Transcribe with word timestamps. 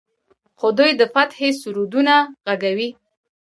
خو 0.59 0.67
دوی 0.77 0.91
د 0.99 1.01
فتحې 1.13 1.49
سرودونه 1.61 2.15
غږوي. 2.47 2.89